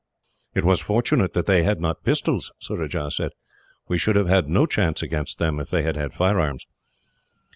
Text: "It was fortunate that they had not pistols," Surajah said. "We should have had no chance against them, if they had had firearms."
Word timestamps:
"It 0.55 0.63
was 0.63 0.81
fortunate 0.81 1.33
that 1.33 1.45
they 1.45 1.61
had 1.61 1.79
not 1.79 2.03
pistols," 2.03 2.51
Surajah 2.57 3.11
said. 3.11 3.33
"We 3.87 3.99
should 3.99 4.15
have 4.15 4.27
had 4.29 4.49
no 4.49 4.65
chance 4.65 5.03
against 5.03 5.37
them, 5.37 5.59
if 5.59 5.69
they 5.69 5.83
had 5.83 5.95
had 5.95 6.11
firearms." 6.11 6.65